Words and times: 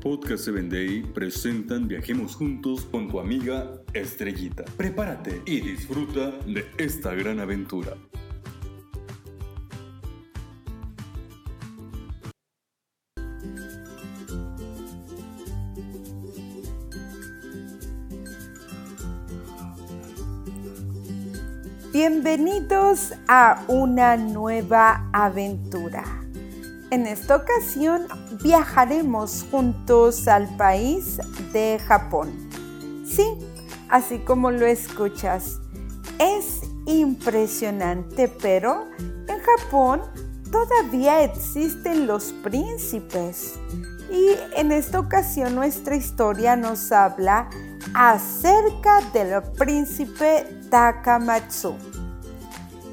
Podcast 0.00 0.44
7 0.44 0.62
Day 0.70 1.02
presentan 1.02 1.86
Viajemos 1.86 2.34
Juntos 2.34 2.86
con 2.90 3.08
tu 3.08 3.20
amiga 3.20 3.82
Estrellita. 3.92 4.64
Prepárate 4.78 5.42
y 5.44 5.60
disfruta 5.60 6.30
de 6.46 6.64
esta 6.78 7.14
gran 7.14 7.38
aventura. 7.38 7.98
Bienvenidos 21.92 23.12
a 23.28 23.64
una 23.68 24.16
nueva 24.16 25.10
aventura. 25.12 26.19
En 26.90 27.06
esta 27.06 27.36
ocasión 27.36 28.08
viajaremos 28.42 29.46
juntos 29.48 30.26
al 30.26 30.48
país 30.56 31.18
de 31.52 31.78
Japón. 31.86 32.50
Sí, 33.06 33.38
así 33.88 34.18
como 34.18 34.50
lo 34.50 34.66
escuchas. 34.66 35.60
Es 36.18 36.62
impresionante, 36.86 38.26
pero 38.26 38.88
en 38.98 39.38
Japón 39.38 40.02
todavía 40.50 41.22
existen 41.22 42.08
los 42.08 42.32
príncipes. 42.42 43.54
Y 44.10 44.30
en 44.56 44.72
esta 44.72 44.98
ocasión 44.98 45.54
nuestra 45.54 45.94
historia 45.94 46.56
nos 46.56 46.90
habla 46.90 47.48
acerca 47.94 49.00
del 49.12 49.40
príncipe 49.56 50.44
Takamatsu. 50.68 51.76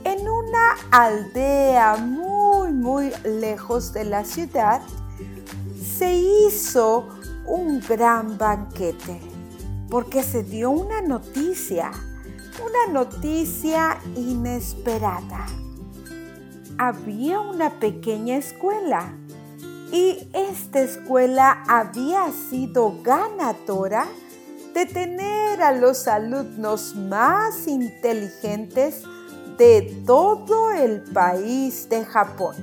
En 0.04 0.30
una 0.30 0.76
aldea 0.92 1.98
muy, 1.98 2.47
muy 2.72 3.12
lejos 3.24 3.94
de 3.94 4.06
la 4.06 4.24
ciudad, 4.24 4.82
se 5.98 6.14
hizo 6.14 7.08
un 7.46 7.80
gran 7.80 8.38
banquete 8.38 9.20
porque 9.90 10.24
se 10.24 10.44
dio 10.44 10.70
una 10.70 11.02
noticia, 11.02 11.92
una 12.62 12.94
noticia 12.94 13.98
inesperada. 14.16 15.46
Había 16.78 17.40
una 17.40 17.80
pequeña 17.80 18.38
escuela 18.38 19.14
y 19.92 20.30
esta 20.34 20.82
escuela 20.82 21.64
había 21.68 22.32
sido 22.50 23.02
ganadora 23.02 24.06
de 24.74 24.86
tener 24.86 25.62
a 25.64 25.72
los 25.72 26.08
alumnos 26.08 26.96
más 26.96 27.68
inteligentes 27.68 29.04
de 29.58 30.04
todo 30.06 30.72
el 30.72 31.02
país 31.02 31.90
de 31.90 32.06
Japón. 32.06 32.56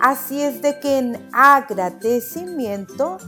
Así 0.00 0.42
es 0.42 0.60
de 0.62 0.80
que 0.80 0.98
en 0.98 1.28
agradecimiento, 1.32 3.18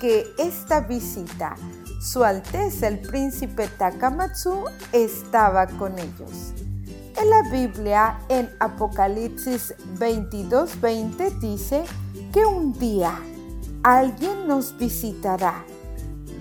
que 0.00 0.26
esta 0.38 0.80
visita, 0.80 1.54
Su 2.00 2.24
Alteza 2.24 2.88
el 2.88 3.00
Príncipe 3.00 3.68
Takamatsu, 3.68 4.64
estaba 4.92 5.66
con 5.66 5.98
ellos. 5.98 6.52
En 7.20 7.30
la 7.30 7.50
Biblia, 7.50 8.18
en 8.28 8.50
Apocalipsis 8.60 9.74
22:20 9.98 11.38
dice 11.40 11.84
que 12.32 12.44
un 12.44 12.72
día 12.78 13.18
alguien 13.82 14.46
nos 14.46 14.76
visitará 14.76 15.64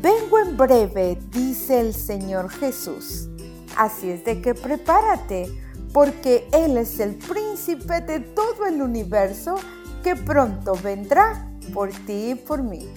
Vengo 0.06 0.38
en 0.38 0.56
breve, 0.56 1.18
dice 1.32 1.80
el 1.80 1.92
Señor 1.92 2.50
Jesús. 2.50 3.28
Así 3.76 4.10
es 4.10 4.24
de 4.24 4.42
que 4.42 4.56
prepárate, 4.56 5.48
porque 5.94 6.48
Él 6.52 6.78
es 6.78 7.00
el 7.00 7.14
príncipe 7.16 8.02
de 8.02 8.20
todo 8.20 8.66
el 8.68 8.82
universo 8.82 9.56
que 10.04 10.16
pronto 10.16 10.76
vendrá 10.84 11.50
por 11.74 11.90
ti 11.90 12.32
y 12.32 12.36
por 12.36 12.62
mí. 12.64 12.88